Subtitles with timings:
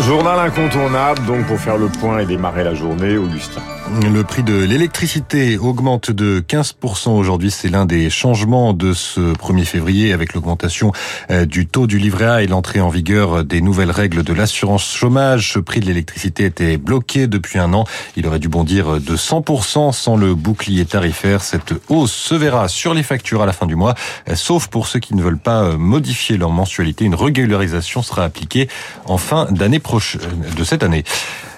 [0.00, 3.62] Journal incontournable, donc pour faire le point et démarrer la journée, Augustin.
[4.02, 7.52] Le prix de l'électricité augmente de 15% aujourd'hui.
[7.52, 10.92] C'est l'un des changements de ce 1er février avec l'augmentation
[11.30, 14.92] euh, du taux du livret A et l'entrée en vigueur des nouvelles règles de l'assurance
[14.92, 15.52] chômage.
[15.52, 17.84] Ce prix de l'électricité était bloqué depuis un an.
[18.16, 21.42] Il aurait dû bondir de 100% sans le bouclier tarifaire.
[21.42, 23.94] Cette hausse se verra sur les factures à la fin du mois,
[24.28, 27.04] euh, sauf pour ceux qui ne veulent pas euh, modifier leur mensualité.
[27.04, 28.68] Une régularisation sera appliquée
[29.06, 30.20] en fin d'année prochaine,
[30.56, 31.04] de cette année.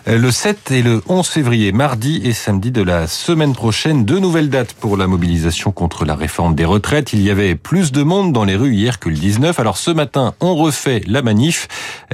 [0.07, 4.49] Le 7 et le 11 février, mardi et samedi de la semaine prochaine, deux nouvelles
[4.49, 7.13] dates pour la mobilisation contre la réforme des retraites.
[7.13, 9.59] Il y avait plus de monde dans les rues hier que le 19.
[9.61, 11.69] Alors ce matin, on refait la manif.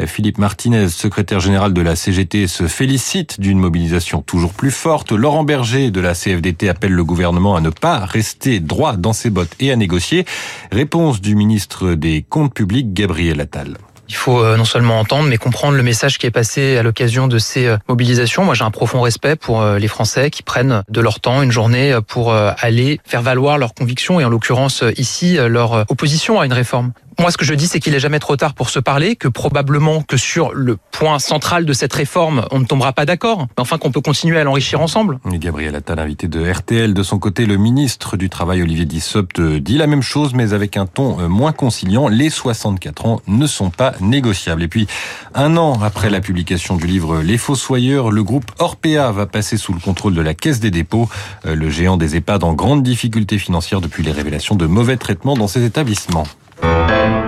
[0.07, 5.13] Philippe Martinez, secrétaire général de la CGT, se félicite d'une mobilisation toujours plus forte.
[5.13, 9.31] Laurent Berger de la CFDT appelle le gouvernement à ne pas rester droit dans ses
[9.31, 10.25] bottes et à négocier.
[10.73, 13.77] Réponse du ministre des Comptes publics, Gabriel Attal.
[14.09, 17.27] Il faut euh, non seulement entendre, mais comprendre le message qui est passé à l'occasion
[17.29, 18.45] de ces euh, mobilisations.
[18.45, 21.53] Moi, j'ai un profond respect pour euh, les Français qui prennent de leur temps, une
[21.53, 26.53] journée, pour aller faire valoir leurs convictions et en l'occurrence ici leur opposition à une
[26.53, 26.93] réforme.
[27.19, 29.29] Moi, ce que je dis, c'est qu'il n'est jamais trop tard pour se parler, que
[29.29, 33.61] probablement que sur le point central de cette réforme, on ne tombera pas d'accord, mais
[33.61, 35.19] enfin qu'on peut continuer à l'enrichir ensemble.
[35.25, 39.79] Gabriel Attal, invité de RTL, de son côté, le ministre du Travail, Olivier Dussopt, dit
[39.79, 42.09] la même chose, mais avec un ton moins conciliant.
[42.09, 44.63] Les 64 ans ne sont pas négociables.
[44.63, 44.87] Et puis,
[45.35, 49.73] un an après la publication du livre Les Fossoyeurs, le groupe Orpea va passer sous
[49.73, 51.09] le contrôle de la Caisse des dépôts,
[51.45, 55.49] le géant des EHPAD en grande difficulté financière depuis les révélations de mauvais traitements dans
[55.49, 56.27] ces établissements.
[56.65, 57.24] Thank you.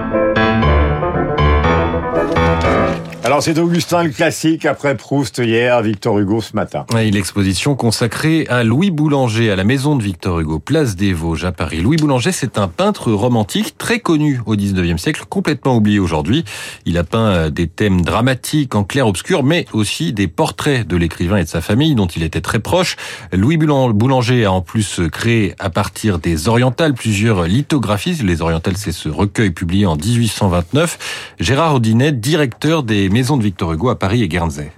[3.37, 6.87] Alors c'est Augustin le classique après Proust hier, Victor Hugo ce matin.
[6.99, 11.45] Et l'exposition consacrée à Louis Boulanger à la maison de Victor Hugo, place des Vosges
[11.45, 11.83] à Paris.
[11.83, 16.47] Louis Boulanger, c'est un peintre romantique très connu au 19e siècle, complètement oublié aujourd'hui.
[16.87, 21.37] Il a peint euh, des thèmes dramatiques en clair-obscur, mais aussi des portraits de l'écrivain
[21.37, 22.97] et de sa famille dont il était très proche.
[23.35, 28.15] Louis Boulanger a en plus créé à partir des orientales plusieurs lithographies.
[28.25, 31.35] Les orientales, c'est ce recueil publié en 1829.
[31.39, 34.71] Gérard Audinet, directeur des de Victor Hugo à Paris et Guernsey.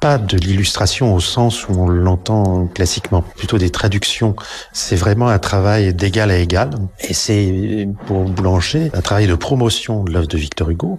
[0.00, 4.34] Pas de l'illustration au sens où on l'entend classiquement, plutôt des traductions.
[4.72, 6.70] C'est vraiment un travail d'égal à égal.
[7.00, 10.98] Et c'est, pour Boulanger, un travail de promotion de l'œuvre de Victor Hugo.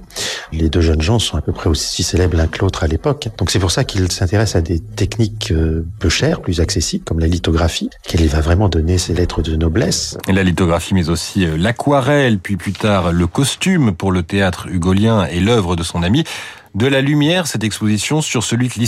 [0.53, 3.29] Les deux jeunes gens sont à peu près aussi célèbres l'un que l'autre à l'époque.
[3.37, 7.19] Donc c'est pour ça qu'il s'intéresse à des techniques euh, peu chères, plus accessibles, comme
[7.19, 10.17] la lithographie, qu'elle va vraiment donner ses lettres de noblesse.
[10.27, 15.25] La lithographie, mais aussi euh, l'aquarelle, puis plus tard le costume pour le théâtre hugolien
[15.25, 16.23] et l'œuvre de son ami
[16.75, 18.79] de la lumière, cette exposition sur celui que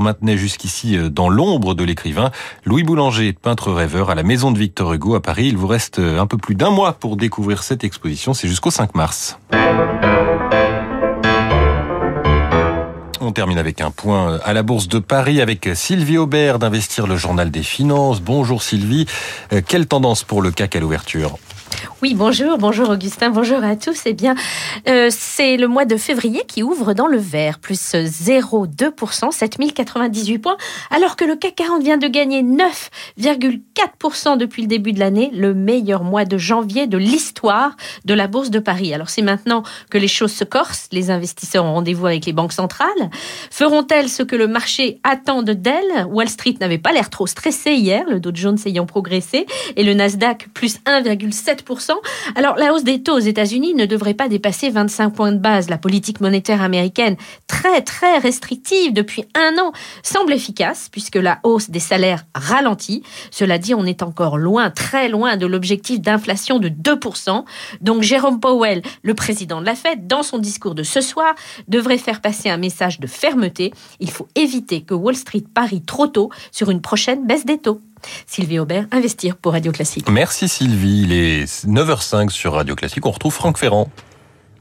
[0.00, 2.30] maintenait jusqu'ici euh, dans l'ombre de l'écrivain.
[2.64, 5.48] Louis Boulanger, peintre rêveur à la Maison de Victor Hugo à Paris.
[5.48, 8.34] Il vous reste euh, un peu plus d'un mois pour découvrir cette exposition.
[8.34, 9.38] C'est jusqu'au 5 mars.
[13.20, 17.06] On termine avec un point euh, à la Bourse de Paris avec Sylvie Aubert d'Investir
[17.06, 18.20] le Journal des Finances.
[18.20, 19.06] Bonjour Sylvie.
[19.66, 21.38] Quelle tendance pour le CAC à l'ouverture?
[22.00, 24.02] Oui, bonjour, bonjour Augustin, bonjour à tous.
[24.06, 24.36] Eh bien,
[24.88, 30.56] euh, c'est le mois de février qui ouvre dans le vert, plus 0,2%, 7098 points,
[30.92, 35.54] alors que le CAC 40 vient de gagner 9,4% depuis le début de l'année, le
[35.54, 38.94] meilleur mois de janvier de l'histoire de la Bourse de Paris.
[38.94, 42.52] Alors c'est maintenant que les choses se corsent, les investisseurs ont rendez-vous avec les banques
[42.52, 43.10] centrales.
[43.50, 46.06] Feront-elles ce que le marché attend d'elles?
[46.08, 49.94] Wall Street n'avait pas l'air trop stressé hier, le Dow Jones ayant progressé, et le
[49.94, 51.57] Nasdaq plus 1,7%
[52.34, 55.68] alors la hausse des taux aux États-Unis ne devrait pas dépasser 25 points de base.
[55.68, 61.70] La politique monétaire américaine, très très restrictive depuis un an, semble efficace puisque la hausse
[61.70, 63.02] des salaires ralentit.
[63.30, 67.44] Cela dit, on est encore loin, très loin de l'objectif d'inflation de 2%.
[67.80, 71.34] Donc Jérôme Powell, le président de la Fed, dans son discours de ce soir,
[71.68, 73.72] devrait faire passer un message de fermeté.
[74.00, 77.80] Il faut éviter que Wall Street parie trop tôt sur une prochaine baisse des taux.
[78.26, 80.08] Sylvie Aubert, Investir pour Radio Classique.
[80.08, 83.06] Merci Sylvie, il est 9h05 sur Radio Classique.
[83.06, 83.90] On retrouve Franck Ferrand.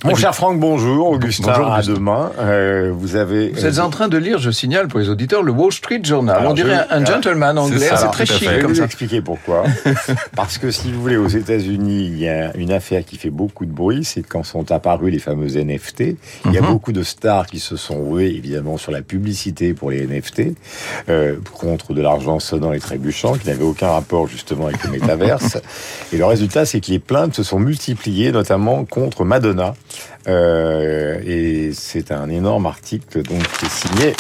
[0.06, 1.10] Mon cher Franck, bonjour.
[1.10, 2.32] Augustin, bonjour, à demain.
[2.38, 3.50] Euh, vous avez.
[3.50, 6.46] Vous êtes en train de lire, je signale pour les auditeurs, le Wall Street Journal.
[6.46, 7.90] On dirait un gentleman anglais.
[7.96, 8.44] C'est très chic.
[8.44, 9.64] Je vais vous expliquer pourquoi.
[10.36, 13.66] Parce que si vous voulez, aux États-Unis, il y a une affaire qui fait beaucoup
[13.66, 16.04] de bruit, c'est quand sont apparus les fameux NFT.
[16.46, 16.68] Il y a mhm.
[16.68, 20.56] beaucoup de stars qui se sont ruées, évidemment, sur la publicité pour les NFT,
[21.10, 25.58] euh, contre de l'argent sonnant et trébuchant, qui n'avait aucun rapport justement avec le métaverse.
[26.14, 29.74] et le résultat, c'est que les plaintes se sont multipliées, notamment contre Madonna.
[30.28, 34.16] Euh, et c'est un énorme article donc qui est signé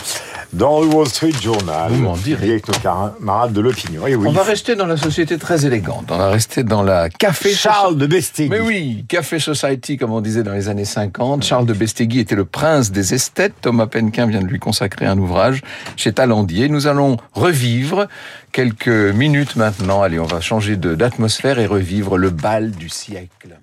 [0.53, 1.91] dans le Wall Street Journal.
[1.91, 2.51] Vous m'en direz.
[2.51, 4.01] Avec nos camarades de l'opinion.
[4.03, 6.05] Oui, On va rester dans la société très élégante.
[6.09, 7.51] On va rester dans la café.
[7.51, 8.49] Charles de Bestegui.
[8.49, 11.43] Mais oui, Café Society, comme on disait dans les années 50.
[11.43, 13.53] Charles de Bestegui était le prince des esthètes.
[13.61, 15.61] Thomas Penquin vient de lui consacrer un ouvrage
[15.95, 16.69] chez Talandier.
[16.69, 18.07] Nous allons revivre
[18.51, 20.01] quelques minutes maintenant.
[20.01, 23.59] Allez, on va changer d'atmosphère et revivre le bal du siècle.